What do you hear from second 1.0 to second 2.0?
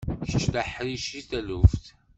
seg taluft.